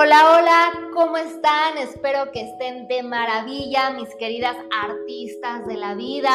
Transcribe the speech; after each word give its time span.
Hola, 0.00 0.38
hola, 0.38 0.90
¿cómo 0.94 1.16
están? 1.16 1.76
Espero 1.76 2.30
que 2.30 2.42
estén 2.42 2.86
de 2.86 3.02
maravilla, 3.02 3.90
mis 3.90 4.14
queridas 4.14 4.56
artistas 4.70 5.66
de 5.66 5.74
la 5.74 5.96
vida. 5.96 6.30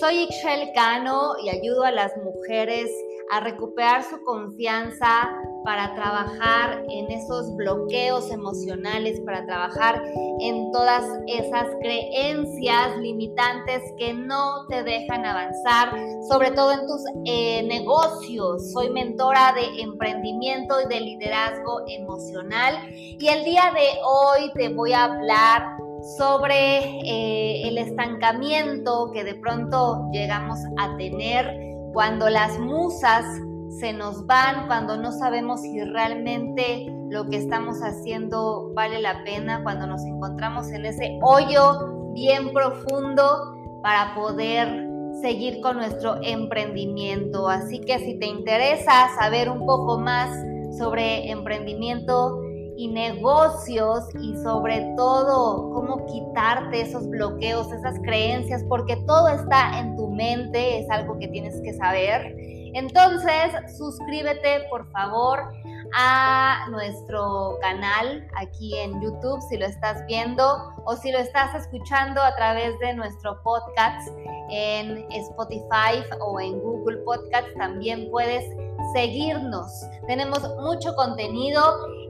Soy 0.00 0.24
Ixchel 0.24 0.72
Cano 0.74 1.34
y 1.40 1.48
ayudo 1.48 1.84
a 1.84 1.92
las 1.92 2.16
mujeres 2.16 2.90
a 3.30 3.38
recuperar 3.38 4.02
su 4.02 4.20
confianza, 4.24 5.30
para 5.64 5.94
trabajar 5.94 6.82
en 6.88 7.10
esos 7.10 7.54
bloqueos 7.56 8.30
emocionales, 8.30 9.20
para 9.20 9.44
trabajar 9.46 10.02
en 10.40 10.70
todas 10.72 11.04
esas 11.26 11.66
creencias 11.80 12.96
limitantes 12.98 13.82
que 13.98 14.14
no 14.14 14.66
te 14.68 14.82
dejan 14.82 15.24
avanzar, 15.24 15.92
sobre 16.28 16.50
todo 16.52 16.72
en 16.72 16.86
tus 16.86 17.02
eh, 17.24 17.62
negocios. 17.64 18.72
Soy 18.72 18.90
mentora 18.90 19.52
de 19.52 19.82
emprendimiento 19.82 20.76
y 20.80 20.88
de 20.88 21.00
liderazgo 21.00 21.82
emocional 21.88 22.74
y 22.94 23.26
el 23.28 23.44
día 23.44 23.72
de 23.74 23.98
hoy 24.04 24.52
te 24.54 24.68
voy 24.68 24.92
a 24.92 25.04
hablar 25.04 25.78
sobre 26.16 26.78
eh, 27.04 27.68
el 27.68 27.78
estancamiento 27.78 29.10
que 29.12 29.24
de 29.24 29.34
pronto 29.34 30.08
llegamos 30.12 30.58
a 30.78 30.96
tener 30.96 31.68
cuando 31.92 32.28
las 32.28 32.58
musas 32.58 33.24
se 33.68 33.92
nos 33.92 34.26
van, 34.26 34.66
cuando 34.66 34.96
no 34.96 35.12
sabemos 35.12 35.60
si 35.60 35.80
realmente 35.80 36.86
lo 37.10 37.28
que 37.28 37.36
estamos 37.36 37.78
haciendo 37.82 38.72
vale 38.74 39.00
la 39.00 39.22
pena, 39.24 39.62
cuando 39.62 39.86
nos 39.86 40.02
encontramos 40.04 40.70
en 40.70 40.86
ese 40.86 41.18
hoyo 41.22 42.12
bien 42.12 42.52
profundo 42.52 43.54
para 43.82 44.14
poder 44.14 44.88
seguir 45.20 45.60
con 45.60 45.76
nuestro 45.76 46.16
emprendimiento. 46.22 47.48
Así 47.48 47.80
que 47.80 47.98
si 47.98 48.18
te 48.18 48.26
interesa 48.26 49.08
saber 49.18 49.50
un 49.50 49.64
poco 49.64 49.98
más 49.98 50.30
sobre 50.76 51.30
emprendimiento 51.30 52.40
y 52.76 52.88
negocios 52.88 54.04
y 54.20 54.36
sobre 54.36 54.94
todo 54.96 55.72
cómo 55.72 56.06
quitarte 56.06 56.82
esos 56.82 57.08
bloqueos, 57.08 57.72
esas 57.72 57.98
creencias, 58.00 58.64
porque 58.68 58.96
todo 59.06 59.28
está 59.28 59.80
en 59.80 59.96
tu 59.96 60.08
mente, 60.10 60.80
es 60.80 60.90
algo 60.90 61.18
que 61.18 61.28
tienes 61.28 61.60
que 61.62 61.74
saber 61.74 62.36
entonces, 62.74 63.52
suscríbete 63.76 64.66
por 64.70 64.90
favor 64.90 65.52
a 65.94 66.66
nuestro 66.70 67.58
canal 67.60 68.26
aquí 68.36 68.76
en 68.76 69.00
YouTube 69.00 69.40
si 69.48 69.56
lo 69.56 69.66
estás 69.66 70.04
viendo 70.06 70.74
o 70.84 70.96
si 70.96 71.10
lo 71.10 71.18
estás 71.18 71.54
escuchando 71.54 72.22
a 72.22 72.34
través 72.36 72.78
de 72.78 72.94
nuestro 72.94 73.42
podcast 73.42 74.08
en 74.50 75.06
Spotify 75.12 76.04
o 76.20 76.40
en 76.40 76.60
Google 76.60 76.98
Podcast. 76.98 77.48
También 77.56 78.10
puedes 78.10 78.44
seguirnos. 78.92 79.86
Tenemos 80.06 80.40
mucho 80.56 80.94
contenido 80.94 81.62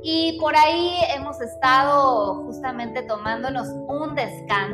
y 0.03 0.39
por 0.41 0.55
ahí 0.57 0.99
hemos 1.15 1.41
estado 1.41 2.45
justamente 2.45 3.03
tomándonos 3.03 3.69
un 3.89 4.15
descanso 4.15 4.68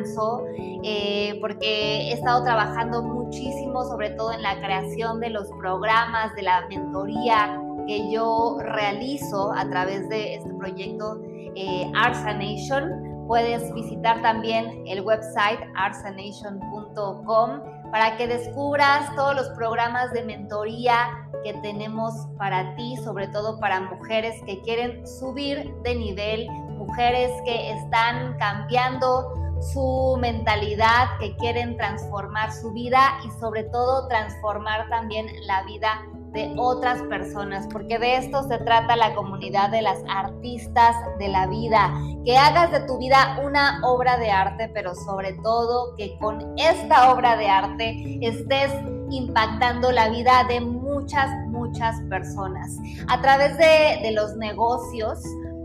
eh, 0.83 1.39
porque 1.41 2.09
he 2.09 2.13
estado 2.13 2.45
trabajando 2.45 3.03
muchísimo, 3.03 3.85
sobre 3.85 4.11
todo 4.11 4.33
en 4.33 4.43
la 4.43 4.57
creación 4.61 5.21
de 5.21 5.31
los 5.31 5.49
programas, 5.59 6.35
de 6.35 6.43
la 6.43 6.67
mentoría 6.69 7.61
que 7.87 8.11
yo 8.11 8.59
realizo 8.61 9.53
a 9.53 9.69
través 9.69 10.09
de 10.09 10.37
este 10.37 10.53
proyecto 10.55 11.21
eh, 11.55 11.91
Arsa 11.95 12.33
Nation. 12.35 13.27
Puedes 13.27 13.73
visitar 13.73 14.21
también 14.23 14.85
el 14.87 15.01
website 15.01 15.61
arsanation.com 15.77 17.61
para 17.91 18.17
que 18.17 18.27
descubras 18.27 19.15
todos 19.15 19.35
los 19.37 19.49
programas 19.51 20.13
de 20.13 20.25
mentoría 20.25 20.97
que 21.45 21.55
tenemos 21.55 22.13
para 22.39 22.75
ti, 22.75 22.97
sobre 23.05 23.29
todo 23.29 23.61
para 23.61 23.81
mujeres 23.81 24.35
que 24.45 24.61
quieren 24.63 25.07
subir 25.07 25.73
de 25.85 25.95
nivel, 25.95 26.49
mujeres 26.77 27.31
que 27.45 27.71
están 27.71 28.37
cambiando 28.39 29.33
su 29.73 30.17
mentalidad, 30.21 31.19
que 31.19 31.37
quieren 31.37 31.77
transformar 31.77 32.53
su 32.53 32.73
vida 32.73 33.19
y 33.25 33.31
sobre 33.41 33.65
todo 33.65 34.07
transformar 34.09 34.89
también 34.89 35.27
la 35.47 35.63
vida 35.65 36.03
de 36.35 36.53
otras 36.59 37.01
personas, 37.03 37.67
porque 37.73 37.99
de 37.99 38.17
esto 38.17 38.43
se 38.49 38.59
trata 38.59 38.97
la 38.97 39.15
comunidad 39.15 39.71
de 39.71 39.83
las 39.83 39.99
artistas 40.09 40.97
de 41.19 41.29
la 41.29 41.47
vida, 41.47 41.95
que 42.25 42.37
hagas 42.37 42.73
de 42.73 42.81
tu 42.81 42.99
vida 42.99 43.41
una 43.43 43.81
obra 43.85 44.19
de 44.19 44.33
arte, 44.33 44.69
pero 44.75 44.95
sobre 44.97 45.35
todo 45.45 45.95
que 45.97 46.19
con 46.19 46.59
esta 46.59 47.13
obra 47.13 47.37
de 47.37 47.49
arte 47.49 48.19
estés 48.21 48.73
impactando 49.11 49.93
la 49.93 50.09
vida 50.09 50.45
de 50.49 50.61
muchas, 50.61 51.31
muchas 51.49 52.01
personas. 52.11 52.77
A 53.09 53.21
través 53.21 53.57
de, 53.57 54.11
los 54.11 54.37
negocios, 54.37 55.23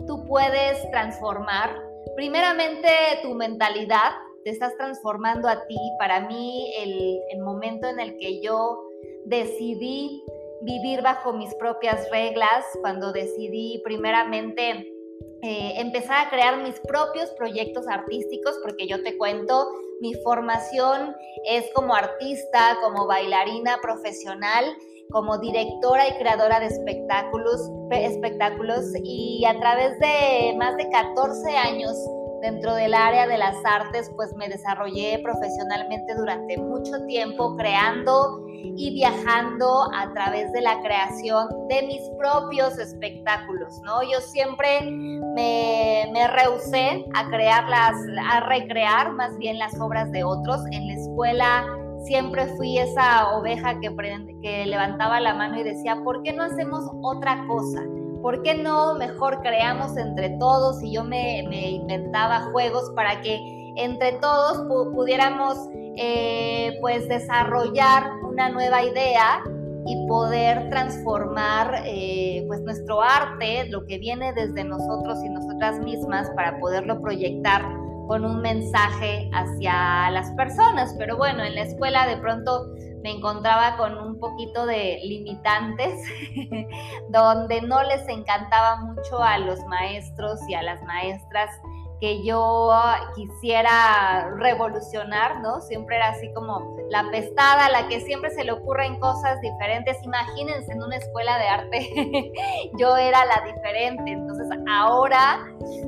tú 0.08 0.26
puedes 0.28 0.90
transformar 0.92 1.89
primeramente 2.16 2.90
tu 3.22 3.34
mentalidad, 3.34 4.12
te 4.44 4.52
estás 4.52 4.76
transformando 4.78 5.48
a 5.48 5.66
ti. 5.68 5.78
Para 5.98 6.28
mí, 6.28 6.74
el, 6.78 7.20
el 7.32 7.40
momento 7.42 7.88
en 7.88 8.00
el 8.00 8.18
que 8.18 8.42
yo 8.42 8.84
decidí 9.26 10.24
vivir 10.62 11.02
bajo 11.02 11.34
mis 11.34 11.54
propias 11.56 12.10
reglas, 12.10 12.66
cuando 12.82 13.12
decidí 13.12 13.82
primeramente 13.84 14.94
eh, 15.42 15.74
empezar 15.78 16.28
a 16.28 16.30
crear 16.30 16.62
mis 16.62 16.80
propios 16.82 17.30
proyectos 17.32 17.88
artísticos, 17.88 18.60
porque 18.62 18.88
yo 18.88 19.02
te 19.04 19.18
cuento, 19.18 19.70
mi 20.02 20.14
formación 20.24 21.16
es 21.46 21.66
como 21.74 21.94
artista, 21.94 22.78
como 22.82 23.08
bailarina 23.08 23.80
profesional, 23.82 24.66
como 25.12 25.38
directora 25.40 26.08
y 26.08 26.18
creadora 26.20 26.60
de 26.60 26.68
espectáculos, 26.68 27.70
espectáculos 27.92 28.86
y 29.04 29.44
a 29.46 29.60
través 29.60 30.00
de 30.00 30.56
más 30.58 30.78
de 30.78 30.90
14 30.90 31.58
años 31.58 31.96
Dentro 32.42 32.74
del 32.74 32.94
área 32.94 33.28
de 33.28 33.38
las 33.38 33.58
artes, 33.66 34.10
pues 34.16 34.34
me 34.36 34.48
desarrollé 34.48 35.20
profesionalmente 35.22 36.16
durante 36.16 36.58
mucho 36.58 37.06
tiempo 37.06 37.58
creando 37.58 38.46
y 38.48 38.94
viajando 38.94 39.90
a 39.94 40.14
través 40.14 40.52
de 40.54 40.62
la 40.62 40.80
creación 40.82 41.50
de 41.68 41.82
mis 41.84 42.02
propios 42.18 42.78
espectáculos, 42.80 43.82
¿no? 43.84 44.04
Yo 44.04 44.22
siempre 44.22 44.82
me, 44.82 46.09
me 46.20 46.28
rehusé 46.28 47.06
a 47.14 47.30
crearlas, 47.30 47.96
a 48.30 48.42
recrear 48.42 49.14
más 49.14 49.38
bien 49.38 49.58
las 49.58 49.80
obras 49.80 50.12
de 50.12 50.26
otros. 50.26 50.60
En 50.72 50.88
la 50.88 50.94
escuela 50.96 51.66
siempre 52.04 52.46
fui 52.58 52.78
esa 52.78 53.38
oveja 53.38 53.80
que, 53.80 54.66
levantaba 54.66 55.22
la 55.22 55.34
mano 55.34 55.60
y 55.60 55.64
decía, 55.64 56.02
¿por 56.04 56.22
qué 56.24 56.34
no 56.34 56.44
hacemos 56.44 56.84
otra 57.02 57.46
cosa? 57.48 57.82
¿por 58.22 58.44
qué 58.44 58.54
no 58.54 58.96
mejor 58.96 59.42
creamos 59.42 59.96
entre 59.96 60.32
todos? 60.40 60.84
Y 60.84 60.94
yo 60.94 61.06
me, 61.06 61.40
inventaba 61.40 62.50
juegos 62.52 62.92
para 62.94 63.22
que 63.22 63.40
entre 63.78 64.12
todos 64.14 64.68
pudiéramos 64.94 65.58
eh, 65.96 66.78
pues 66.82 67.08
desarrollar 67.08 68.12
una 68.24 68.50
nueva 68.50 68.84
idea 68.84 69.42
y 69.86 70.08
poder 70.08 70.70
transformar 70.70 71.84
eh, 71.86 72.44
pues 72.48 72.62
nuestro 72.62 73.02
arte, 73.02 73.68
lo 73.70 73.86
que 73.86 73.98
viene 73.98 74.34
desde 74.34 74.64
nosotros 74.64 75.24
y 75.24 75.30
nosotras 75.30 75.80
mismas 75.80 76.30
para 76.36 76.60
poderlo 76.60 77.02
proyectar 77.02 77.64
con 78.08 78.26
un 78.26 78.42
mensaje 78.42 79.30
hacia 79.34 80.10
las 80.12 80.32
personas. 80.32 80.96
Pero 80.98 81.16
bueno, 81.18 81.44
en 81.44 81.56
la 81.56 81.62
escuela 81.62 82.08
de 82.08 82.18
pronto 82.18 82.74
me 83.04 83.12
encontraba 83.12 83.78
con 83.78 83.98
un 83.98 84.20
poquito 84.20 84.66
de 84.66 85.00
limitantes, 85.04 85.94
donde 87.10 87.62
no 87.62 87.84
les 87.84 88.08
encantaba 88.08 88.78
mucho 88.78 89.22
a 89.22 89.38
los 89.38 89.64
maestros 89.66 90.40
y 90.50 90.56
a 90.56 90.64
las 90.64 90.82
maestras 90.84 91.50
que 92.00 92.24
yo 92.24 92.72
quisiera 93.16 94.32
revolucionar, 94.38 95.42
¿no? 95.42 95.60
Siempre 95.62 95.98
era 95.98 96.10
así 96.10 96.32
como 96.34 96.78
la 96.90 97.10
pestada, 97.12 97.70
la 97.70 97.88
que 97.88 98.00
siempre 98.00 98.30
se 98.32 98.44
le 98.44 98.54
ocurren 98.54 99.00
cosas 99.00 99.40
diferentes. 99.42 99.98
Imagínense 100.04 100.72
en 100.72 100.82
una 100.82 100.96
escuela 100.96 101.38
de 101.38 101.48
arte, 101.48 102.32
yo 102.80 102.96
era 102.96 103.26
la 103.26 103.44
diferente. 103.46 104.12
Entonces 104.12 104.48
ahora 104.70 105.46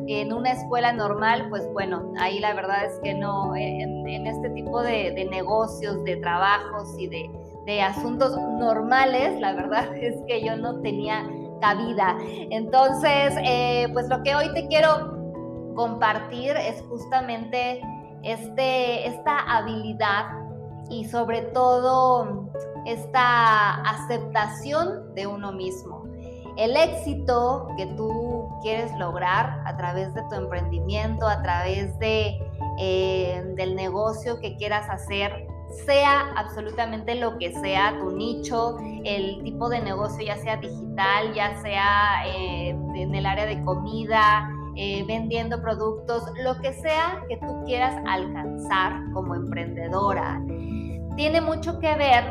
en 0.08 0.34
una 0.34 0.52
escuela 0.52 0.92
normal, 0.92 1.48
pues 1.50 1.72
bueno, 1.72 2.14
ahí 2.20 2.40
la 2.40 2.54
verdad 2.54 2.86
es 2.86 3.00
que 3.02 3.14
no, 3.14 3.56
en, 3.56 4.02
este 4.28 4.50
tipo 4.50 4.82
de, 4.82 5.26
negocios, 5.32 6.04
de 6.04 6.18
trabajos 6.18 6.94
y 6.98 7.08
de, 7.08 7.82
asuntos 7.82 8.38
normales, 8.38 9.40
la 9.40 9.54
verdad 9.54 9.96
es 10.02 10.16
que 10.28 10.44
yo 10.44 10.58
no 10.58 10.82
tenía 10.82 11.26
cabida. 11.62 12.18
Entonces, 12.50 13.34
eh, 13.46 13.88
pues 13.94 14.10
lo 14.10 14.22
que 14.24 14.36
hoy 14.36 14.52
te 14.54 14.68
quiero 14.68 15.21
compartir 15.74 16.56
es 16.58 16.82
justamente 16.90 17.82
este, 18.24 19.08
esta 19.08 19.40
habilidad 19.40 20.26
y 20.90 21.06
sobre 21.06 21.42
todo 21.42 22.50
esta 22.86 23.82
aceptación 23.82 25.14
de 25.16 25.28
uno 25.28 25.52
mismo. 25.52 26.04
El 26.58 26.76
éxito 26.76 27.70
que 27.78 27.86
tú 27.96 28.50
quieres 28.62 28.92
lograr 28.98 29.62
a 29.66 29.78
través 29.78 30.14
de 30.14 30.22
tu 30.30 30.36
emprendimiento, 30.36 31.26
a 31.26 31.42
través 31.42 31.98
de, 32.00 32.38
eh, 32.78 33.44
del 33.56 33.76
negocio 33.76 34.40
que 34.40 34.58
quieras 34.58 34.90
hacer, 34.90 35.48
sea 35.86 36.34
absolutamente 36.36 37.16
lo 37.16 37.38
que 37.38 37.54
sea 37.54 37.98
tu 38.00 38.12
nicho, 38.12 38.78
el 39.06 39.42
tipo 39.44 39.70
de 39.70 39.80
negocio, 39.82 40.26
ya 40.26 40.36
sea 40.38 40.58
digital, 40.58 41.34
ya 41.34 41.62
sea 41.62 42.28
eh, 42.28 42.70
en 42.70 43.16
el 43.16 43.26
área 43.26 43.46
de 43.46 43.64
comida, 43.64 44.50
eh, 44.76 45.04
vendiendo 45.08 45.62
productos, 45.62 46.24
lo 46.44 46.60
que 46.62 46.74
sea 46.74 47.24
que 47.28 47.38
tú 47.38 47.64
quieras 47.66 48.02
alcanzar 48.08 49.02
como 49.14 49.36
emprendedora, 49.36 50.42
tiene 51.16 51.42
mucho 51.42 51.80
que 51.80 51.94
ver 51.96 52.26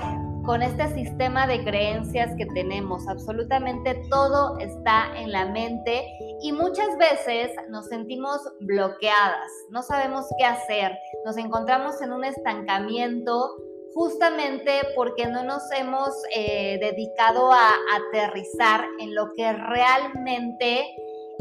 con 0.45 0.63
este 0.63 0.89
sistema 0.95 1.47
de 1.47 1.63
creencias 1.65 2.35
que 2.37 2.47
tenemos. 2.47 3.07
Absolutamente 3.09 4.03
todo 4.11 4.59
está 4.59 5.13
en 5.17 5.33
la 5.33 5.47
mente 5.47 6.05
y 6.43 6.53
muchas 6.53 6.97
veces 6.99 7.51
nos 7.69 7.87
sentimos 7.87 8.41
bloqueadas, 8.61 9.51
no 9.71 9.83
sabemos 9.83 10.27
qué 10.39 10.45
hacer, 10.45 10.97
nos 11.25 11.37
encontramos 11.37 12.01
en 12.01 12.13
un 12.13 12.25
estancamiento 12.25 13.55
justamente 13.95 14.81
porque 14.95 15.27
no 15.27 15.43
nos 15.43 15.63
hemos 15.73 16.11
eh, 16.35 16.79
dedicado 16.81 17.53
a 17.53 17.71
aterrizar 17.97 18.85
en 19.01 19.15
lo 19.15 19.33
que 19.35 19.53
realmente 19.53 20.87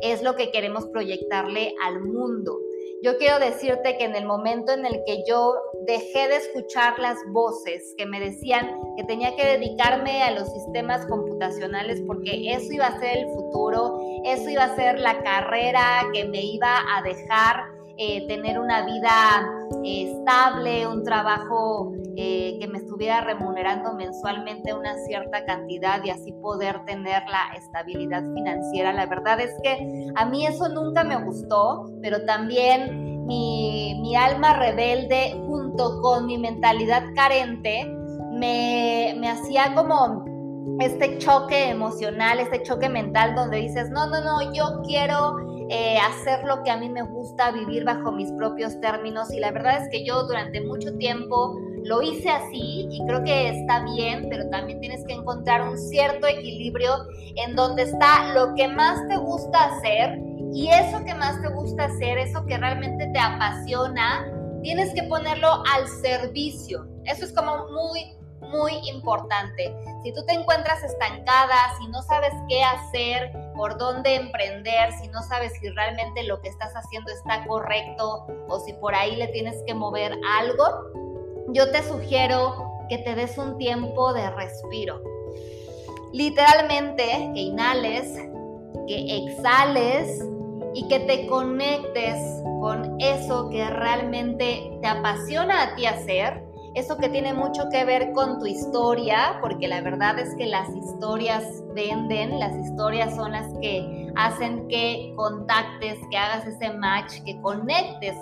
es 0.01 0.21
lo 0.21 0.35
que 0.35 0.51
queremos 0.51 0.87
proyectarle 0.87 1.73
al 1.83 2.01
mundo. 2.01 2.59
Yo 3.01 3.17
quiero 3.17 3.39
decirte 3.39 3.97
que 3.97 4.03
en 4.03 4.15
el 4.15 4.25
momento 4.25 4.73
en 4.73 4.85
el 4.85 5.01
que 5.05 5.23
yo 5.25 5.55
dejé 5.87 6.27
de 6.27 6.35
escuchar 6.35 6.99
las 6.99 7.17
voces 7.27 7.93
que 7.97 8.05
me 8.05 8.19
decían 8.19 8.77
que 8.97 9.05
tenía 9.05 9.37
que 9.37 9.45
dedicarme 9.45 10.21
a 10.21 10.31
los 10.31 10.51
sistemas 10.51 11.05
computacionales 11.05 12.01
porque 12.05 12.51
eso 12.51 12.73
iba 12.73 12.87
a 12.87 12.99
ser 12.99 13.19
el 13.19 13.27
futuro, 13.27 13.99
eso 14.25 14.49
iba 14.49 14.65
a 14.65 14.75
ser 14.75 14.99
la 14.99 15.23
carrera 15.23 16.09
que 16.13 16.25
me 16.25 16.43
iba 16.43 16.77
a 16.93 17.01
dejar 17.01 17.79
eh, 17.97 18.27
tener 18.27 18.59
una 18.59 18.85
vida 18.85 19.49
eh, 19.85 20.11
estable, 20.11 20.85
un 20.85 21.03
trabajo 21.03 21.93
eh, 22.21 22.57
que 22.59 22.67
me 22.67 22.79
estuviera 22.79 23.21
remunerando 23.21 23.93
mensualmente 23.93 24.73
una 24.73 24.93
cierta 25.05 25.45
cantidad 25.45 26.03
y 26.03 26.09
así 26.09 26.33
poder 26.33 26.83
tener 26.83 27.23
la 27.29 27.57
estabilidad 27.57 28.21
financiera. 28.33 28.91
La 28.91 29.05
verdad 29.05 29.39
es 29.39 29.53
que 29.63 30.11
a 30.15 30.25
mí 30.25 30.45
eso 30.45 30.67
nunca 30.67 31.05
me 31.05 31.15
gustó, 31.23 31.85
pero 32.01 32.25
también 32.25 33.25
mi, 33.25 33.97
mi 34.01 34.17
alma 34.17 34.59
rebelde 34.59 35.31
junto 35.47 36.01
con 36.01 36.25
mi 36.25 36.37
mentalidad 36.37 37.05
carente 37.15 37.85
me, 38.33 39.15
me 39.17 39.29
hacía 39.29 39.73
como 39.73 40.25
este 40.81 41.19
choque 41.19 41.69
emocional, 41.69 42.41
este 42.41 42.63
choque 42.63 42.89
mental 42.89 43.33
donde 43.33 43.59
dices, 43.59 43.89
no, 43.91 44.07
no, 44.07 44.19
no, 44.21 44.53
yo 44.53 44.81
quiero 44.85 45.37
eh, 45.69 45.97
hacer 45.99 46.43
lo 46.45 46.63
que 46.63 46.71
a 46.71 46.77
mí 46.77 46.89
me 46.89 47.03
gusta, 47.03 47.51
vivir 47.51 47.85
bajo 47.85 48.11
mis 48.11 48.29
propios 48.33 48.81
términos. 48.81 49.31
Y 49.31 49.39
la 49.39 49.51
verdad 49.51 49.83
es 49.83 49.89
que 49.89 50.03
yo 50.03 50.23
durante 50.23 50.59
mucho 50.61 50.97
tiempo 50.97 51.57
lo 51.83 52.01
hice 52.01 52.29
así 52.29 52.87
y 52.89 53.05
creo 53.05 53.23
que 53.23 53.49
está 53.49 53.83
bien, 53.83 54.27
pero 54.29 54.49
también 54.49 54.79
tienes 54.79 55.05
que 55.05 55.13
encontrar 55.13 55.67
un 55.67 55.77
cierto 55.77 56.27
equilibrio 56.27 57.07
en 57.35 57.55
donde 57.55 57.83
está 57.83 58.33
lo 58.33 58.53
que 58.55 58.67
más 58.67 58.99
te 59.07 59.17
gusta 59.17 59.65
hacer 59.65 60.19
y 60.53 60.69
eso 60.69 61.03
que 61.05 61.13
más 61.13 61.41
te 61.41 61.49
gusta 61.49 61.85
hacer, 61.85 62.17
eso 62.17 62.45
que 62.45 62.57
realmente 62.57 63.07
te 63.13 63.19
apasiona, 63.19 64.25
tienes 64.61 64.93
que 64.93 65.03
ponerlo 65.03 65.63
al 65.73 65.87
servicio. 65.87 66.87
Eso 67.05 67.25
es 67.25 67.33
como 67.33 67.67
muy 67.69 68.19
muy 68.49 68.73
importante. 68.89 69.75
Si 70.03 70.13
tú 70.13 70.25
te 70.25 70.33
encuentras 70.33 70.83
estancada, 70.83 71.55
si 71.77 71.87
no 71.87 72.01
sabes 72.01 72.33
qué 72.47 72.63
hacer, 72.63 73.31
por 73.55 73.77
dónde 73.77 74.15
emprender, 74.15 74.91
si 75.01 75.07
no 75.09 75.21
sabes 75.23 75.53
si 75.59 75.69
realmente 75.69 76.23
lo 76.23 76.41
que 76.41 76.49
estás 76.49 76.73
haciendo 76.73 77.11
está 77.11 77.45
correcto 77.45 78.25
o 78.47 78.59
si 78.59 78.73
por 78.73 78.95
ahí 78.95 79.15
le 79.15 79.27
tienes 79.27 79.61
que 79.67 79.73
mover 79.73 80.17
algo, 80.39 80.63
yo 81.53 81.71
te 81.71 81.83
sugiero 81.83 82.85
que 82.89 82.97
te 82.99 83.15
des 83.15 83.37
un 83.37 83.57
tiempo 83.57 84.13
de 84.13 84.29
respiro. 84.31 85.01
Literalmente, 86.11 87.31
que 87.33 87.41
inhales, 87.41 88.13
que 88.87 89.17
exhales 89.17 90.23
y 90.73 90.87
que 90.87 90.99
te 91.01 91.27
conectes 91.27 92.17
con 92.61 92.99
eso 92.99 93.49
que 93.49 93.69
realmente 93.69 94.77
te 94.81 94.87
apasiona 94.87 95.63
a 95.63 95.75
ti 95.75 95.85
hacer 95.85 96.49
eso 96.75 96.97
que 96.97 97.09
tiene 97.09 97.33
mucho 97.33 97.67
que 97.71 97.83
ver 97.83 98.11
con 98.13 98.39
tu 98.39 98.45
historia, 98.45 99.39
porque 99.41 99.67
la 99.67 99.81
verdad 99.81 100.19
es 100.19 100.35
que 100.35 100.45
las 100.45 100.69
historias 100.75 101.63
venden, 101.73 102.39
las 102.39 102.55
historias 102.55 103.15
son 103.15 103.31
las 103.31 103.51
que 103.59 104.11
hacen 104.15 104.67
que 104.67 105.13
contactes, 105.15 105.97
que 106.11 106.17
hagas 106.17 106.45
ese 106.45 106.71
match, 106.73 107.21
que 107.25 107.39
conectes 107.41 108.15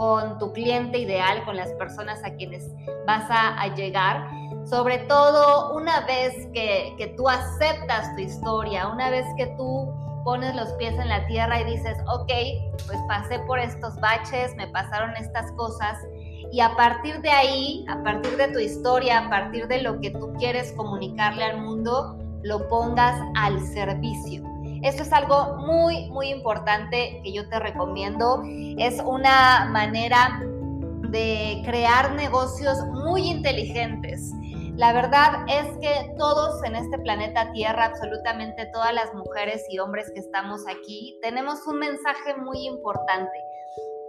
con 0.00 0.38
tu 0.38 0.50
cliente 0.54 0.96
ideal, 0.96 1.44
con 1.44 1.56
las 1.56 1.74
personas 1.74 2.24
a 2.24 2.30
quienes 2.36 2.66
vas 3.06 3.26
a, 3.28 3.66
llegar. 3.74 4.30
Sobre 4.64 4.96
todo 5.00 5.76
una 5.76 6.00
vez 6.06 6.32
que, 6.54 6.94
que 6.96 7.08
tú 7.18 7.28
aceptas 7.28 8.16
tu 8.16 8.22
historia, 8.22 8.88
una 8.88 9.10
vez 9.10 9.26
que 9.36 9.48
tú 9.58 9.92
pones 10.24 10.54
los 10.54 10.72
pies 10.78 10.94
en 10.94 11.06
la 11.06 11.26
tierra 11.26 11.60
y 11.60 11.64
dices, 11.64 11.98
ok, 12.08 12.32
pues 12.86 12.98
pasé 13.08 13.40
por 13.40 13.58
estos 13.58 13.94
baches, 14.00 14.56
me 14.56 14.68
pasaron 14.68 15.14
estas 15.16 15.52
cosas 15.52 15.98
y 16.50 16.60
a 16.60 16.74
partir 16.76 17.20
de 17.20 17.28
ahí, 17.28 17.84
a 17.86 18.02
partir 18.02 18.38
de 18.38 18.48
tu 18.48 18.58
historia, 18.58 19.26
a 19.26 19.28
partir 19.28 19.68
de 19.68 19.82
lo 19.82 20.00
que 20.00 20.12
tú 20.12 20.32
quieres 20.38 20.72
comunicarle 20.78 21.44
al 21.44 21.60
mundo, 21.60 22.16
lo 22.42 22.66
pongas 22.70 23.20
al 23.36 23.60
servicio. 23.60 24.49
Esto 24.82 25.02
es 25.02 25.12
algo 25.12 25.56
muy, 25.58 26.08
muy 26.10 26.28
importante 26.28 27.20
que 27.22 27.32
yo 27.32 27.48
te 27.48 27.58
recomiendo. 27.58 28.42
Es 28.78 29.00
una 29.04 29.68
manera 29.70 30.40
de 31.10 31.60
crear 31.64 32.14
negocios 32.14 32.78
muy 32.86 33.28
inteligentes. 33.28 34.32
La 34.76 34.94
verdad 34.94 35.44
es 35.48 35.66
que 35.82 36.14
todos 36.16 36.64
en 36.64 36.76
este 36.76 36.98
planeta 36.98 37.52
Tierra, 37.52 37.86
absolutamente 37.86 38.64
todas 38.72 38.94
las 38.94 39.12
mujeres 39.12 39.62
y 39.68 39.78
hombres 39.78 40.10
que 40.14 40.20
estamos 40.20 40.62
aquí, 40.66 41.18
tenemos 41.20 41.66
un 41.66 41.78
mensaje 41.78 42.34
muy 42.36 42.66
importante. 42.66 43.38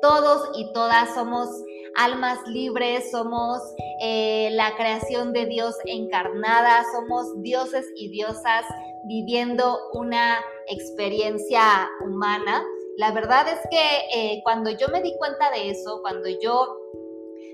Todos 0.01 0.51
y 0.55 0.71
todas 0.71 1.13
somos 1.13 1.49
almas 1.97 2.39
libres, 2.47 3.11
somos 3.11 3.61
eh, 4.01 4.49
la 4.51 4.75
creación 4.77 5.33
de 5.33 5.47
Dios 5.47 5.75
encarnada, 5.85 6.85
somos 6.93 7.41
dioses 7.41 7.85
y 7.97 8.09
diosas 8.09 8.65
viviendo 9.03 9.77
una 9.93 10.39
experiencia 10.67 11.89
humana. 12.05 12.63
La 12.97 13.11
verdad 13.11 13.47
es 13.47 13.59
que 13.69 13.79
eh, 14.13 14.41
cuando 14.43 14.69
yo 14.69 14.87
me 14.89 15.01
di 15.01 15.15
cuenta 15.17 15.49
de 15.51 15.69
eso, 15.69 15.99
cuando 16.01 16.27
yo 16.41 16.77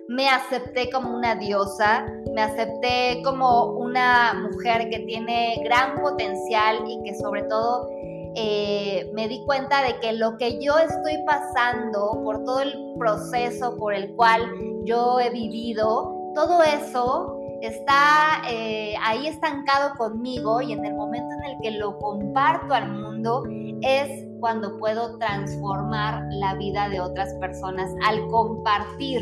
me 0.07 0.29
acepté 0.29 0.89
como 0.89 1.13
una 1.13 1.35
diosa, 1.35 2.05
me 2.33 2.41
acepté 2.41 3.21
como 3.23 3.71
una 3.73 4.33
mujer 4.33 4.89
que 4.89 4.99
tiene 4.99 5.61
gran 5.63 6.01
potencial 6.01 6.83
y 6.87 7.03
que 7.03 7.15
sobre 7.15 7.43
todo 7.43 7.89
eh, 8.35 9.09
me 9.13 9.27
di 9.27 9.43
cuenta 9.45 9.83
de 9.83 9.99
que 9.99 10.13
lo 10.13 10.37
que 10.37 10.63
yo 10.63 10.77
estoy 10.77 11.23
pasando, 11.25 12.21
por 12.23 12.43
todo 12.43 12.61
el 12.61 12.93
proceso 12.97 13.75
por 13.77 13.93
el 13.93 14.15
cual 14.15 14.49
yo 14.85 15.19
he 15.19 15.29
vivido, 15.29 16.15
todo 16.35 16.61
eso 16.63 17.37
está 17.61 18.43
eh, 18.49 18.93
ahí 19.01 19.27
estancado 19.27 19.95
conmigo 19.97 20.61
y 20.61 20.71
en 20.73 20.85
el 20.85 20.93
momento 21.07 21.35
en 21.35 21.51
el 21.51 21.57
que 21.61 21.71
lo 21.71 21.97
comparto 21.99 22.73
al 22.73 22.91
mundo 22.91 23.43
es 23.81 24.25
cuando 24.39 24.77
puedo 24.77 25.17
transformar 25.17 26.23
la 26.29 26.55
vida 26.55 26.89
de 26.89 26.99
otras 26.99 27.33
personas 27.35 27.91
al 28.05 28.27
compartir. 28.27 29.21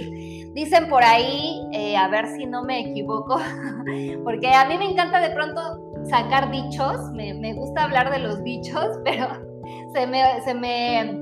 Dicen 0.53 0.89
por 0.89 1.03
ahí, 1.03 1.61
eh, 1.73 1.95
a 1.95 2.07
ver 2.07 2.27
si 2.27 2.45
no 2.45 2.63
me 2.63 2.91
equivoco, 2.91 3.37
porque 4.23 4.51
a 4.51 4.65
mí 4.65 4.77
me 4.77 4.91
encanta 4.91 5.19
de 5.19 5.33
pronto 5.33 5.61
sacar 6.09 6.51
dichos, 6.51 6.97
me, 7.13 7.53
gusta 7.53 7.83
hablar 7.83 8.11
de 8.11 8.19
los 8.19 8.43
dichos, 8.43 8.85
pero 9.03 9.27
se 9.93 10.07
me, 10.07 10.41
se 10.43 10.53
me, 10.53 11.21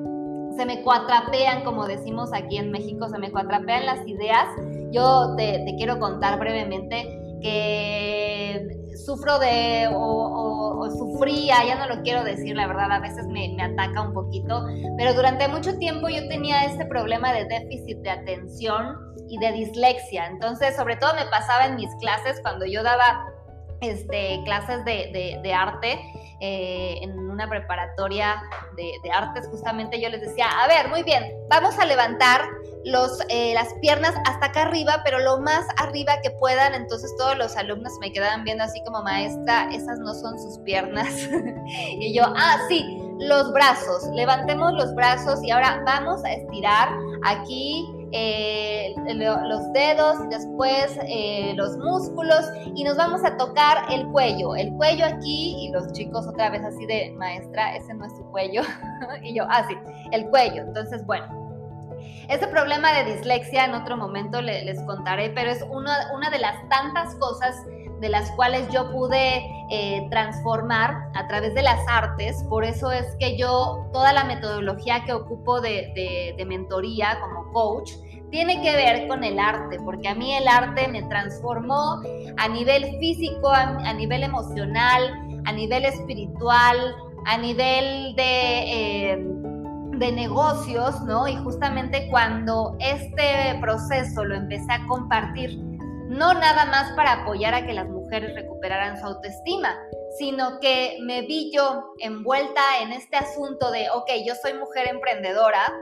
se 0.56 0.66
me 0.66 0.82
cuatrapean, 0.82 1.64
como 1.64 1.86
decimos 1.88 2.32
aquí 2.34 2.58
en 2.58 2.72
México, 2.72 3.08
se 3.10 3.18
me 3.18 3.32
cuatrapean 3.32 3.86
las 3.86 4.08
ideas. 4.08 4.48
Yo 4.92 5.36
te, 5.36 5.64
quiero 5.78 6.00
contar 6.00 6.40
brevemente 6.40 7.20
que 7.42 8.23
sufro 8.98 9.40
de 9.40 9.90
o, 9.94 10.90
sufría, 10.98 11.66
ya 11.66 11.76
no 11.76 11.94
lo 11.94 12.02
quiero 12.02 12.24
decir, 12.24 12.56
la 12.56 12.68
verdad, 12.68 12.92
a 12.92 13.00
veces 13.00 13.26
me, 13.28 13.54
me, 13.56 13.64
ataca 13.64 14.02
un 14.02 14.14
poquito, 14.14 14.66
pero 14.98 15.14
durante 15.14 15.48
mucho 15.48 15.78
tiempo 15.78 16.10
yo 16.10 16.28
tenía 16.28 16.66
este 16.66 16.86
problema 16.86 17.34
de 17.34 17.46
déficit 17.46 17.98
de 18.00 18.10
atención 18.10 18.98
y 19.30 19.38
de 19.40 19.52
dislexia. 19.54 20.28
Entonces, 20.28 20.76
sobre 20.76 20.98
todo 20.98 21.14
me 21.16 21.26
pasaba 21.26 21.66
en 21.68 21.76
mis 21.76 21.94
clases 21.96 22.40
cuando 22.42 22.66
yo 22.66 22.84
daba 22.84 23.33
este, 23.84 24.42
clases 24.46 24.84
de, 24.86 25.54
arte 25.54 26.00
eh, 26.40 27.00
en 27.02 27.18
una 27.18 27.48
preparatoria 27.50 28.42
de, 28.76 29.12
artes, 29.12 29.48
justamente 29.50 30.02
yo 30.02 30.10
les 30.10 30.22
decía, 30.22 30.48
a 30.48 30.68
ver, 30.68 30.90
muy 30.90 31.04
bien, 31.04 31.34
vamos 31.50 31.78
a 31.78 31.86
levantar 31.86 32.42
los, 32.86 33.20
eh, 33.30 33.54
las 33.54 33.74
piernas 33.76 34.14
hasta 34.26 34.48
acá 34.48 34.64
arriba, 34.64 35.02
pero 35.04 35.20
lo 35.20 35.40
más 35.40 35.66
arriba 35.78 36.20
que 36.22 36.32
puedan. 36.32 36.74
Entonces 36.74 37.14
todos 37.18 37.38
los 37.38 37.56
alumnos 37.56 37.94
me 38.00 38.12
quedaban 38.12 38.44
viendo 38.44 38.64
así 38.64 38.84
como 38.84 39.04
maestra, 39.04 39.70
esas 39.72 40.00
no 40.00 40.14
son 40.14 40.40
sus 40.40 40.60
piernas. 40.60 41.14
y 41.68 42.14
yo, 42.14 42.24
ah, 42.36 42.58
sí, 42.68 42.98
los 43.20 43.52
brazos, 43.54 44.04
levantemos 44.14 44.74
los 44.74 44.94
brazos 44.96 45.44
y 45.44 45.52
ahora 45.52 45.82
vamos 45.86 46.24
a 46.26 46.34
estirar 46.34 46.90
aquí 47.26 47.86
eh, 48.14 48.94
los 48.96 49.74
dedos, 49.74 50.30
después 50.30 51.00
eh, 51.08 51.54
los 51.56 51.78
músculos 51.78 52.46
y 52.76 52.84
nos 52.84 52.96
vamos 52.96 53.24
a 53.26 53.36
tocar 53.38 53.92
el 53.92 54.06
cuello. 54.08 54.56
El 54.56 54.72
cuello 54.74 55.06
aquí 55.06 55.56
y 55.60 55.72
los 55.72 55.92
chicos 55.94 56.28
otra 56.28 56.52
vez 56.52 56.64
así 56.64 56.86
de 56.86 57.12
maestra, 57.18 57.76
ese 57.76 57.94
no 57.96 58.06
es 58.06 58.16
su 58.16 58.24
cuello. 58.26 58.62
y 59.24 59.36
yo, 59.36 59.46
así, 59.50 59.74
ah, 59.76 60.10
el 60.12 60.30
cuello. 60.30 60.62
Entonces, 60.62 61.06
bueno. 61.06 61.42
Este 62.30 62.48
problema 62.48 62.94
de 62.94 63.16
dislexia 63.16 63.66
en 63.66 63.74
otro 63.74 63.98
momento 63.98 64.42
les, 64.42 64.82
contaré, 64.84 65.30
pero 65.30 65.52
es 65.52 65.64
una, 65.70 66.12
una 66.14 66.30
de 66.30 66.40
las 66.40 66.56
tantas 66.70 67.16
cosas 67.16 67.56
de 68.04 68.10
las 68.10 68.30
cuales 68.32 68.68
yo 68.70 68.92
pude 68.92 69.38
eh, 69.70 70.06
transformar 70.10 71.10
a 71.16 71.26
través 71.28 71.56
de 71.56 71.62
las 71.62 71.80
artes. 71.88 72.44
Por 72.50 72.66
eso 72.66 72.92
es 72.92 73.16
que 73.18 73.38
yo, 73.38 73.88
toda 73.94 74.12
la 74.12 74.26
metodología 74.26 75.06
que 75.06 75.14
ocupo 75.14 75.62
de, 75.62 76.36
mentoría 76.46 77.18
como 77.22 77.43
coach, 77.54 77.92
tiene 78.32 78.62
que 78.62 78.76
ver 78.76 79.08
con 79.08 79.24
el 79.24 79.40
arte, 79.40 79.78
porque 79.86 80.08
a 80.08 80.16
mí 80.16 80.34
el 80.34 80.48
arte 80.48 80.88
me 80.88 81.04
transformó 81.04 82.02
a 82.38 82.48
nivel 82.48 82.98
físico, 83.00 83.48
a, 83.48 83.94
nivel 83.94 84.24
emocional, 84.24 85.14
a 85.46 85.52
nivel 85.52 85.86
espiritual, 85.86 86.96
a 87.26 87.38
nivel 87.38 88.16
de... 88.16 89.12
Eh, 89.14 89.28
de 89.94 90.12
negocios, 90.12 91.00
¿no? 91.04 91.28
Y 91.28 91.36
justamente 91.38 92.08
cuando 92.10 92.76
este 92.80 93.58
proceso 93.62 94.26
lo 94.26 94.36
empecé 94.36 94.72
a 94.72 94.86
compartir 94.88 95.56
no 96.10 96.34
nada 96.34 96.66
más 96.66 96.92
para 96.94 97.24
apoyar 97.24 97.54
a 97.54 97.66
que 97.66 97.74
las 97.74 97.88
mujeres 97.88 98.36
recuperaran 98.36 99.00
su 99.00 99.06
autoestima, 99.06 99.76
sino 100.18 100.60
que 100.60 100.98
me 101.02 101.22
vi 101.24 101.52
yo 101.54 101.94
envuelta 102.00 102.62
en 102.82 102.92
este 102.92 103.18
asunto 103.18 103.72
de, 103.72 103.90
ok, 103.90 104.10
yo 104.26 104.34
soy 104.36 104.54
mujer 104.54 104.88
emprendedora 104.90 105.74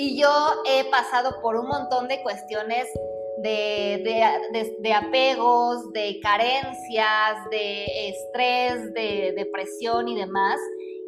y 0.00 0.18
yo 0.18 0.30
he 0.64 0.84
pasado 0.90 1.42
por 1.42 1.56
un 1.56 1.68
montón 1.68 2.08
de 2.08 2.22
cuestiones 2.22 2.88
de, 3.42 4.02
de, 4.80 4.92
apegos, 4.94 5.92
de 5.92 6.18
carencias, 6.22 7.50
de 7.50 7.84
estrés, 8.08 8.94
de 8.94 9.34
depresión 9.36 10.08
y 10.08 10.18
demás. 10.18 10.58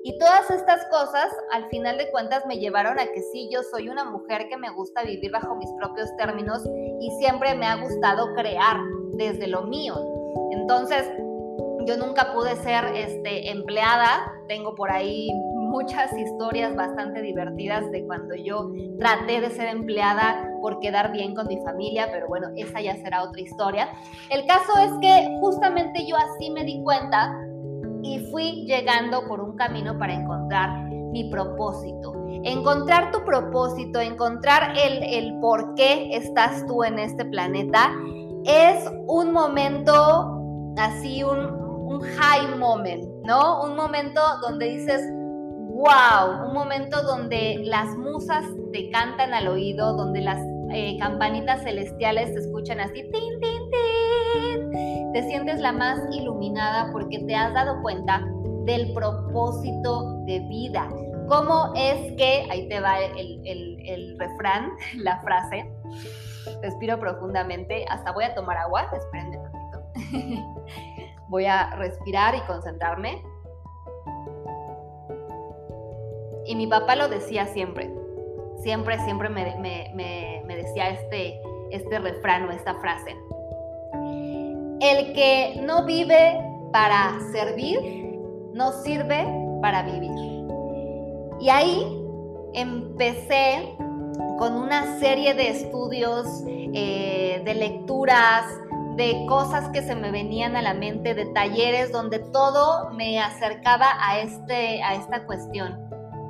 Y 0.05 0.19
todas 0.19 0.51
estas 0.51 0.85
cosas, 0.91 1.33
al 1.53 1.71
final 1.71 1.97
de 1.97 2.11
cuentas, 2.11 2.45
me 2.45 2.59
llevaron 2.59 2.99
a 2.99 3.07
que 3.07 3.23
sí, 3.33 3.49
yo 3.51 3.63
soy 3.63 3.89
una 3.89 4.05
mujer 4.05 4.49
que 4.51 4.59
me 4.59 4.71
gusta 4.71 5.05
vivir 5.05 5.31
bajo 5.31 5.55
mis 5.57 5.73
propios 5.79 6.15
términos 6.19 6.63
y 7.01 7.11
siempre 7.19 7.55
me 7.55 7.65
ha 7.65 7.77
gustado 7.77 8.35
crear 8.35 8.77
desde 9.15 9.47
lo 9.47 9.63
mío. 9.63 9.95
Entonces, 10.51 11.09
yo 11.87 11.97
nunca 11.97 12.35
pude 12.35 12.57
ser 12.57 12.85
este, 12.95 13.51
empleada. 13.51 14.31
Tengo 14.49 14.75
por 14.75 14.91
ahí 14.91 15.31
muchas 15.73 16.12
historias 16.12 16.76
bastante 16.76 17.23
divertidas 17.23 17.91
de 17.91 18.05
cuando 18.05 18.35
yo 18.35 18.71
traté 18.99 19.41
de 19.41 19.49
ser 19.50 19.69
empleada 19.69 20.50
por 20.61 20.79
quedar 20.81 21.12
bien 21.12 21.35
con 21.35 21.47
mi 21.47 21.57
familia, 21.62 22.09
pero 22.12 22.29
bueno, 22.29 22.49
esa 22.57 22.83
ya 22.83 22.95
será 22.97 23.23
otra 23.23 23.41
historia. 23.41 23.88
El 24.29 24.47
caso 24.47 24.71
es 24.85 24.93
que 25.00 25.38
justamente 25.41 26.07
yo 26.07 26.14
así 26.17 26.50
me 26.50 26.62
di 26.64 26.83
cuenta 26.83 27.35
y 28.02 28.19
fui 28.31 28.67
llegando 28.67 29.26
por 29.26 29.41
un 29.41 29.57
camino 29.57 29.99
para 29.99 30.12
encontrar 30.12 30.91
mi 30.91 31.31
propósito. 31.31 32.12
Encontrar 32.45 33.11
tu 33.11 33.25
propósito, 33.25 33.99
encontrar 33.99 34.75
el, 34.76 35.02
el 35.02 35.41
por 35.41 35.75
qué 35.75 36.11
estás 36.12 36.67
tú 36.67 36.85
en 36.85 36.99
este 36.99 37.25
planeta, 37.25 37.93
es 38.45 38.91
un 39.07 39.33
momento 39.33 40.38
así, 40.76 41.23
un, 41.23 41.38
un 41.38 42.00
high 42.02 42.59
moment, 42.59 43.05
¿no? 43.25 43.62
Un 43.62 43.75
momento 43.75 44.21
donde 44.43 44.67
dices, 44.67 45.02
wow, 45.83 46.47
un 46.47 46.55
momento 46.55 47.03
donde 47.03 47.61
las 47.65 47.97
musas 47.97 48.45
te 48.73 48.89
cantan 48.91 49.35
al 49.35 49.49
oído, 49.49 49.97
donde 49.97 50.21
las 50.21 50.39
eh, 50.71 50.97
campanitas 51.01 51.62
celestiales 51.62 52.33
se 52.33 52.39
escuchan 52.39 52.79
así, 52.79 53.03
tin, 53.03 53.41
tin, 53.41 53.71
tin 53.71 53.83
te 55.12 55.23
sientes 55.25 55.61
la 55.61 55.73
más 55.73 56.01
iluminada 56.11 56.91
porque 56.91 57.19
te 57.27 57.35
has 57.35 57.53
dado 57.53 57.83
cuenta 57.83 58.25
del 58.65 58.93
propósito 58.95 60.23
de 60.25 60.41
vida. 60.49 60.89
¿Cómo 61.29 61.73
es 61.77 62.17
que, 62.17 62.47
ahí 62.51 62.69
te 62.69 62.81
va 62.81 62.99
el, 63.01 64.17
refrán, 64.19 64.71
la 64.97 65.21
frase, 65.21 65.71
respiro 66.62 66.99
profundamente, 66.99 67.85
hasta 67.89 68.12
voy 68.12 68.25
a 68.25 68.35
tomar 68.35 68.57
agua, 68.57 68.87
espérenme 68.93 69.39
un 69.39 69.51
poquito. 69.51 70.73
voy 71.29 71.47
a 71.47 71.75
respirar 71.77 72.35
y 72.35 72.41
concentrarme. 72.43 73.23
Y 76.47 76.57
mi 76.57 76.67
papá 76.67 76.97
lo 76.97 77.09
decía 77.09 77.47
siempre, 77.47 77.91
siempre, 78.63 78.99
siempre 79.05 79.29
me, 79.29 80.45
decía 80.49 80.91
este, 80.91 81.41
este 81.71 81.99
refrán 81.99 82.49
o 82.49 82.53
esta 82.53 82.75
frase 82.81 83.17
el 84.83 85.13
que 85.13 85.61
no 85.63 85.85
vive 85.85 86.41
para 86.73 87.17
servir, 87.31 87.79
no 88.53 88.73
sirve 88.83 89.25
para 89.61 89.83
vivir. 89.83 90.11
Y 91.41 91.49
ahí 91.49 91.87
empecé 92.53 93.77
con 94.39 94.55
una 94.55 94.99
serie 94.99 95.35
de 95.35 95.51
estudios, 95.51 96.27
eh, 96.47 97.43
de 97.45 97.55
lecturas, 97.55 98.45
de 98.97 99.25
cosas 99.29 99.69
que 99.69 99.83
se 99.83 99.95
me 99.95 100.11
venían 100.11 100.57
a 100.57 100.63
la 100.63 100.75
mente, 100.75 101.15
de 101.15 101.27
talleres 101.27 101.93
donde 101.93 102.19
todo 102.19 102.91
me 102.91 103.21
acercaba 103.21 103.87
a, 104.01 104.19
este, 104.19 104.83
a 104.83 104.97
esta 104.97 105.25
cuestión. 105.27 105.79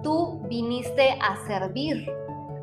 Tú 0.02 0.40
viniste 0.48 1.18
a 1.20 1.36
servir. 1.46 2.10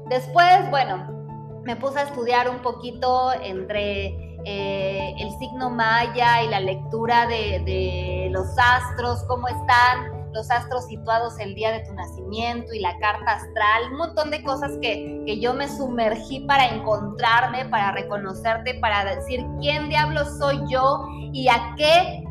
Después, 0.10 0.70
bueno, 0.70 1.20
me 1.64 1.76
puse 1.76 2.00
a 2.00 2.04
estudiar 2.04 2.50
un 2.50 2.62
poquito 2.62 3.32
entre 3.34 4.08
eh, 4.46 5.14
el 5.20 5.32
signo 5.38 5.70
maya 5.70 6.44
y 6.44 6.48
la 6.48 6.60
lectura 6.60 7.28
de, 7.28 8.30
los 8.32 8.48
astros, 8.58 9.24
cómo 9.28 9.48
están 9.48 10.32
los 10.34 10.50
astros 10.52 10.86
situados 10.86 11.40
el 11.40 11.56
día 11.56 11.72
de 11.72 11.80
tu 11.80 11.94
nacimiento 11.94 12.74
y 12.74 12.80
la 12.80 12.98
carta 13.00 13.32
astral, 13.34 13.92
un 13.92 13.98
montón 13.98 14.30
de 14.30 14.44
cosas 14.44 14.72
que, 14.82 15.24
que 15.26 15.40
yo 15.40 15.56
me 15.56 15.68
sumergí 15.68 16.42
para 16.42 16.68
encontrarme, 16.68 17.66
para 17.66 17.92
reconocerte, 17.92 18.76
para 18.76 19.16
decir 19.16 19.44
quién 19.60 19.90
diablos 19.90 20.38
soy 20.38 20.60
yo 20.70 21.08
y 21.34 21.48
a 21.48 21.74
qué 21.76 22.24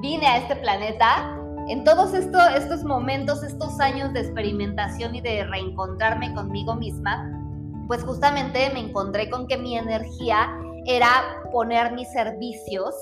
vine 0.00 0.26
a 0.26 0.38
este 0.38 0.56
planeta. 0.56 1.40
En 1.68 1.82
todos 1.84 2.12
estos 2.12 2.84
momentos, 2.84 3.42
estos 3.42 3.80
años 3.80 4.12
de 4.12 4.20
experimentación 4.20 5.14
y 5.14 5.20
de 5.22 5.44
reencontrarme 5.44 6.34
conmigo 6.34 6.74
misma, 6.74 7.30
pues 7.86 8.02
justamente 8.04 8.70
me 8.72 8.80
encontré 8.80 9.30
con 9.30 9.46
que 9.46 9.56
mi 9.56 9.76
energía 9.76 10.50
era 10.86 11.42
poner 11.52 11.92
mis 11.92 12.10
servicios 12.12 12.94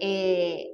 eh, 0.00 0.70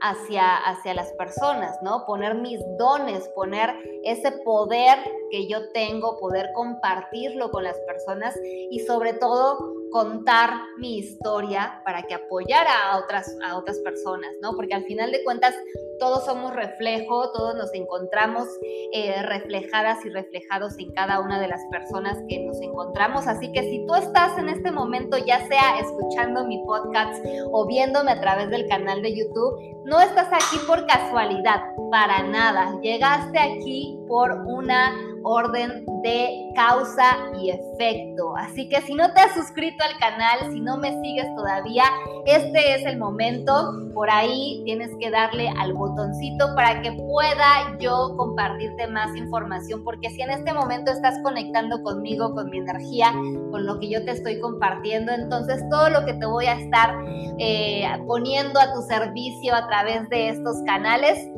hacia, 0.00 0.56
hacia 0.56 0.94
las 0.94 1.12
personas, 1.12 1.76
¿no? 1.82 2.04
Poner 2.06 2.34
mis 2.34 2.60
dones, 2.78 3.28
poner 3.34 3.70
ese 4.04 4.32
poder 4.44 4.98
que 5.30 5.46
yo 5.46 5.70
tengo, 5.72 6.18
poder 6.18 6.50
compartirlo 6.54 7.50
con 7.50 7.64
las 7.64 7.78
personas 7.80 8.34
y 8.70 8.80
sobre 8.80 9.14
todo 9.14 9.74
contar 9.94 10.50
mi 10.76 10.98
historia 10.98 11.80
para 11.84 12.02
que 12.02 12.14
apoyara 12.14 12.90
a 12.90 12.98
otras, 12.98 13.32
a 13.44 13.56
otras 13.56 13.78
personas, 13.78 14.28
¿no? 14.42 14.56
Porque 14.56 14.74
al 14.74 14.82
final 14.86 15.12
de 15.12 15.22
cuentas 15.22 15.54
todos 16.00 16.24
somos 16.24 16.52
reflejo, 16.52 17.30
todos 17.30 17.54
nos 17.54 17.72
encontramos 17.74 18.48
eh, 18.92 19.22
reflejadas 19.22 20.04
y 20.04 20.08
reflejados 20.08 20.76
en 20.80 20.90
cada 20.94 21.20
una 21.20 21.40
de 21.40 21.46
las 21.46 21.60
personas 21.70 22.18
que 22.28 22.40
nos 22.40 22.60
encontramos. 22.60 23.28
Así 23.28 23.52
que 23.52 23.62
si 23.62 23.86
tú 23.86 23.94
estás 23.94 24.36
en 24.36 24.48
este 24.48 24.72
momento, 24.72 25.16
ya 25.16 25.46
sea 25.46 25.78
escuchando 25.78 26.44
mi 26.44 26.58
podcast 26.66 27.24
o 27.52 27.64
viéndome 27.64 28.10
a 28.10 28.20
través 28.20 28.50
del 28.50 28.66
canal 28.66 29.00
de 29.00 29.14
YouTube, 29.14 29.60
no 29.84 30.00
estás 30.00 30.26
aquí 30.32 30.58
por 30.66 30.88
casualidad, 30.88 31.62
para 31.94 32.24
nada. 32.24 32.76
Llegaste 32.82 33.38
aquí 33.38 33.96
por 34.08 34.32
una 34.48 34.92
orden 35.22 35.86
de 36.02 36.50
causa 36.56 37.16
y 37.40 37.50
efecto. 37.50 38.34
Así 38.36 38.68
que 38.68 38.80
si 38.80 38.94
no 38.94 39.12
te 39.12 39.20
has 39.20 39.32
suscrito 39.34 39.84
al 39.84 39.96
canal, 40.00 40.52
si 40.52 40.60
no 40.60 40.76
me 40.76 40.90
sigues 41.02 41.28
todavía, 41.36 41.84
este 42.26 42.74
es 42.74 42.84
el 42.84 42.98
momento. 42.98 43.52
Por 43.94 44.10
ahí 44.10 44.60
tienes 44.64 44.90
que 44.98 45.08
darle 45.08 45.48
al 45.56 45.72
botoncito 45.72 46.52
para 46.56 46.82
que 46.82 46.90
pueda 46.90 47.78
yo 47.78 48.16
compartirte 48.16 48.88
más 48.88 49.14
información, 49.14 49.84
porque 49.84 50.10
si 50.10 50.20
en 50.20 50.30
este 50.30 50.52
momento 50.52 50.90
estás 50.90 51.16
conectando 51.22 51.80
conmigo, 51.84 52.34
con 52.34 52.50
mi 52.50 52.58
energía, 52.58 53.12
con 53.52 53.66
lo 53.66 53.78
que 53.78 53.88
yo 53.88 54.04
te 54.04 54.10
estoy 54.10 54.40
compartiendo, 54.40 55.12
entonces 55.12 55.62
todo 55.70 55.90
lo 55.90 56.04
que 56.04 56.14
te 56.14 56.26
voy 56.26 56.46
a 56.46 56.54
estar 56.54 56.92
eh, 57.38 57.86
poniendo 58.08 58.58
a 58.58 58.74
tu 58.74 58.82
servicio 58.82 59.54
a 59.54 59.68
través 59.68 60.08
de 60.08 60.30
estos 60.30 60.56
canales, 60.66 61.30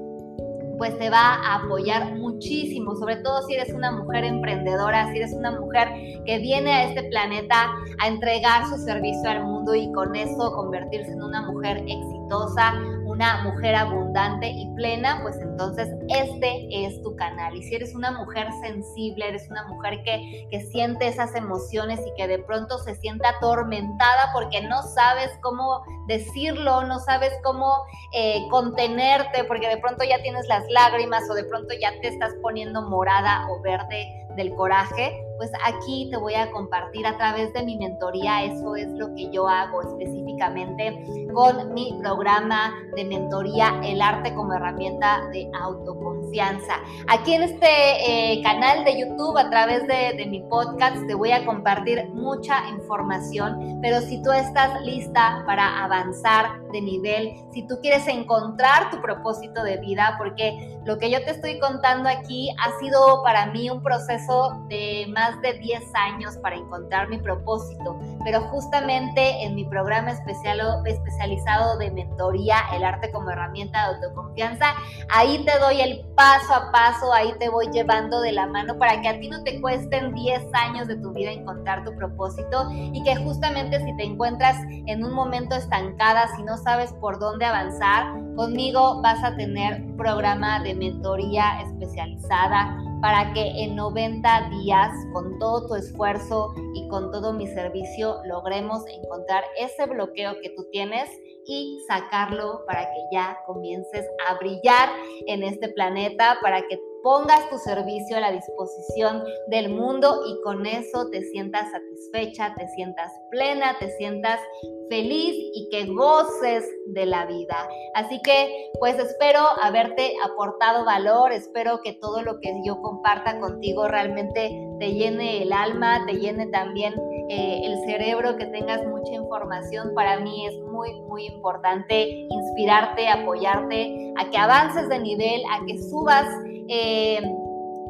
pues 0.79 0.99
te 0.99 1.11
va 1.11 1.35
a 1.35 1.65
apoyar 1.65 2.15
muchísimo, 2.17 2.95
sobre 2.97 3.17
todo 3.17 3.43
si 3.43 3.55
eres 3.55 3.73
una 3.73 3.93
mujer 3.93 4.25
emprendedora, 4.25 5.11
si 5.11 5.19
eres 5.19 5.33
una 5.33 5.59
mujer 5.59 5.89
que 6.25 6.39
viene 6.39 6.73
a 6.73 6.85
este 6.85 7.05
planeta 7.05 7.71
a 7.99 8.09
entregar 8.09 8.67
su 8.67 8.77
servicio 8.79 9.31
al 9.31 9.45
mundo 9.45 9.75
y 9.75 9.91
con 9.93 10.15
eso 10.15 10.53
convertirse 10.53 11.13
en 11.13 11.23
una 11.23 11.43
mujer 11.51 11.79
exitosa 11.87 12.75
una 13.07 13.43
mujer 13.45 13.75
abundante 13.75 14.49
y 14.49 14.67
plena, 14.75 15.21
pues 15.23 15.39
entonces 15.39 15.89
este 16.09 16.67
es 16.71 17.01
tu 17.03 17.15
canal. 17.17 17.57
Y 17.57 17.63
si 17.63 17.77
eres 17.77 17.95
una 17.95 18.11
mujer 18.11 18.49
sensible, 18.61 19.29
eres 19.29 19.49
una 19.51 19.67
mujer 19.69 20.03
que, 20.05 20.47
que 20.51 20.61
siente 20.61 21.09
esas 21.09 21.35
emociones 21.35 22.01
y 22.07 22.13
que 22.17 22.27
de 22.27 22.41
pronto 22.41 22.79
se 22.79 22.95
siente 22.97 23.27
atormentada 23.27 24.31
porque 24.33 24.61
no 24.63 24.83
sabes 24.83 25.31
cómo 25.41 25.85
decirlo, 26.07 26.85
no 26.85 26.99
sabes 26.99 27.33
cómo 27.43 27.85
eh, 28.13 28.47
contenerte, 28.51 29.45
porque 29.45 29.69
de 29.69 29.79
pronto 29.79 30.05
ya 30.05 30.21
tienes 30.23 30.47
las 30.49 30.65
lágrimas 30.71 31.29
o 31.31 31.35
de 31.35 31.45
pronto 31.45 31.75
ya 31.81 31.93
te 32.01 32.09
estás 32.09 32.35
poniendo 32.43 32.83
morada 32.83 33.47
o 33.51 33.61
verde 33.63 34.27
del 34.37 34.55
coraje, 34.55 35.25
pues 35.39 35.51
aquí 35.65 36.09
te 36.11 36.17
voy 36.17 36.35
a 36.35 36.51
compartir 36.51 37.07
a 37.07 37.17
través 37.17 37.53
de 37.53 37.63
mi 37.65 37.77
mentoría, 37.77 38.45
eso 38.45 38.77
es 38.77 38.89
lo 38.93 39.15
que 39.15 39.31
yo 39.31 39.49
hago 39.49 39.83
específicamente 39.83 41.05
con 41.33 41.73
mi 41.73 41.99
programa 42.01 42.75
de 42.97 43.05
mentoría 43.05 43.81
El 43.85 44.03
arte 44.03 44.35
como 44.35 44.55
herramienta 44.55 45.29
de 45.33 45.49
autoconfianza. 45.61 46.75
Aquí 47.07 47.35
en 47.35 47.43
este 47.43 47.67
eh, 47.69 48.43
canal 48.43 48.85
de 48.85 48.99
YouTube, 48.99 49.39
a 49.39 49.49
través 49.51 49.87
de, 49.87 50.15
de 50.17 50.27
mi 50.27 50.41
podcast, 50.41 51.07
te 51.07 51.15
voy 51.15 51.31
a 51.31 51.45
compartir 51.45 52.09
mucha 52.13 52.69
información, 52.71 53.79
pero 53.81 54.01
si 54.01 54.21
tú 54.23 54.33
estás 54.33 54.81
lista 54.83 55.45
para 55.47 55.85
avanzar 55.85 56.66
de 56.73 56.81
nivel, 56.81 57.35
si 57.53 57.67
tú 57.67 57.79
quieres 57.81 58.07
encontrar 58.09 58.91
tu 58.91 59.01
propósito 59.01 59.63
de 59.63 59.79
vida, 59.79 60.15
porque 60.19 60.79
lo 60.85 60.99
que 60.99 61.11
yo 61.11 61.23
te 61.25 61.31
estoy 61.31 61.59
contando 61.59 62.09
aquí 62.09 62.51
ha 62.59 62.79
sido 62.79 63.23
para 63.23 63.47
mí 63.47 63.71
un 63.71 63.83
proceso 63.83 64.65
de 64.69 65.07
más 65.09 65.41
de 65.43 65.55
10 65.55 65.83
años 65.95 66.37
para 66.39 66.57
encontrar 66.57 67.09
mi 67.09 67.19
propósito, 67.19 67.99
pero 68.25 68.41
justamente 68.43 69.43
en 69.43 69.55
mi 69.55 69.65
programa 69.65 70.13
especial, 70.13 70.61
especializado 70.87 71.79
de 71.79 71.91
mentoría, 71.91 72.57
el 72.75 72.85
arte 72.85 73.11
como 73.11 73.31
herramienta 73.31 73.89
de 73.89 73.97
autoconfianza, 73.97 74.75
ahí 75.11 75.45
te 75.45 75.59
doy 75.59 75.81
el 75.81 76.06
paso 76.17 76.55
a 76.55 76.73
paso, 76.73 77.13
ahí 77.13 77.33
te 77.39 77.51
voy 77.51 77.69
llevando 77.71 78.21
de 78.23 78.33
la 78.33 78.47
mano 78.47 78.79
para 78.79 79.01
que 79.03 79.09
a 79.09 79.21
ti 79.21 79.29
no 79.29 79.43
te 79.45 79.61
cuesten 79.61 80.15
10 80.15 80.47
años 80.55 80.89
de 80.89 80.97
tu 80.97 81.13
vida 81.13 81.31
encontrar 81.31 81.85
tu 81.85 81.95
propósito 81.95 82.69
y 82.71 83.03
que 83.03 83.17
justamente 83.17 83.79
si 83.85 83.95
te 83.97 84.05
encuentras 84.05 84.57
en 84.87 85.05
un 85.05 85.13
momento 85.13 85.55
estancada, 85.55 86.29
si 86.35 86.43
no 86.43 86.57
sabes 86.57 86.93
por 86.95 87.19
dónde 87.19 87.45
avanzar, 87.45 88.15
conmigo 88.35 89.03
vas 89.03 89.23
a 89.23 89.37
tener 89.37 89.83
un 89.83 89.97
programa 89.97 90.61
de 90.63 90.75
mentoría 90.75 91.61
especializada 91.61 92.79
para 93.01 93.33
que 93.33 93.65
en 93.65 93.77
90 93.77 94.51
días, 94.51 94.93
con 95.13 95.39
todo 95.39 95.67
tu 95.69 95.75
esfuerzo 95.75 96.55
y 96.75 96.89
con 96.89 97.11
todo 97.11 97.33
mi 97.33 97.47
servicio, 97.47 98.17
logremos 98.25 98.85
encontrar 98.89 99.45
ese 99.59 99.87
bloqueo 99.87 100.35
que 100.41 100.51
tú 100.51 100.67
tienes 100.73 101.11
y 101.47 101.79
sacarlo 101.87 102.65
para 102.67 102.83
que 102.83 102.99
ya 103.13 103.39
comiences 103.47 104.07
a 104.29 104.35
brillar 104.35 104.89
en 105.27 105.43
este 105.43 105.69
planeta, 105.69 106.39
para 106.43 106.63
que 106.63 106.79
pongas 107.03 107.49
tu 107.51 107.59
servicio 107.59 108.17
a 108.17 108.21
la 108.21 108.33
disposición 108.33 109.23
del 109.49 109.71
mundo 109.71 110.23
y 110.27 110.41
con 110.43 110.67
eso 110.67 111.09
te 111.11 111.23
sientas 111.23 111.71
satisfecha, 111.71 112.55
te 112.57 112.69
sientas 112.69 113.13
plena, 113.31 113.77
te 113.79 113.91
sientas 113.97 114.41
feliz 114.89 115.35
y 115.55 115.69
que 115.71 115.87
goces 115.87 116.65
de 116.87 117.07
la 117.07 117.27
vida. 117.27 117.69
Así 117.95 118.21
que 118.23 118.71
pues 118.79 118.99
espero 118.99 119.41
haberte 119.61 120.15
aportado 120.25 120.85
valor, 120.85 121.33
espero 121.33 121.81
que 121.83 121.95
todo 121.95 122.23
lo 122.23 122.41
que 122.41 122.53
yo 122.65 122.81
comparta 122.81 123.39
contigo 123.41 123.89
realmente 123.89 124.51
te 124.79 124.93
llene 124.93 125.43
el 125.43 125.53
alma, 125.53 126.05
te 126.07 126.15
llene 126.15 126.47
también 126.49 126.95
eh, 127.29 127.63
el 127.65 127.85
cerebro, 127.87 128.37
que 128.37 128.47
tengas 128.47 128.87
mucha 128.87 129.13
información. 129.13 129.93
Para 129.95 130.21
mí 130.21 130.47
es 130.47 130.59
muy, 130.71 131.01
muy 131.03 131.27
importante 131.27 132.27
inspirarte, 132.31 133.09
apoyarte, 133.09 134.13
a 134.17 134.31
que 134.31 134.39
avances 134.39 134.89
de 134.89 134.99
nivel, 135.01 135.43
a 135.51 135.65
que 135.67 135.77
subas 135.79 136.27
eh, 136.69 137.21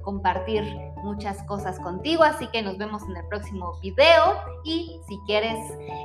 compartir 0.08 0.63
muchas 1.04 1.43
cosas 1.43 1.78
contigo, 1.82 2.24
así 2.24 2.48
que 2.48 2.62
nos 2.62 2.78
vemos 2.78 3.04
en 3.10 3.17
el 3.17 3.26
próximo 3.26 3.74
video 3.82 4.38
y 4.63 5.02
si 5.06 5.20
quieres 5.26 5.60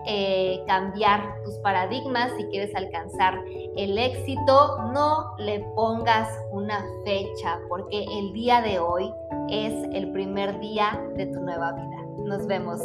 eh, 0.09 0.61
cambiar 0.67 1.37
tus 1.45 1.55
paradigmas, 1.59 2.33
si 2.37 2.47
quieres 2.47 2.75
alcanzar 2.75 3.39
el 3.77 3.97
éxito, 3.97 4.91
no 4.93 5.37
le 5.39 5.61
pongas 5.77 6.29
una 6.51 6.85
fecha 7.05 7.61
porque 7.69 8.03
el 8.19 8.33
día 8.33 8.61
de 8.61 8.81
hoy 8.81 9.09
es 9.49 9.73
el 9.93 10.11
primer 10.11 10.59
día 10.59 11.01
de 11.17 11.27
tu 11.27 11.39
nueva 11.39 11.71
vida. 11.71 12.05
Nos 12.25 12.49
vemos. 12.49 12.81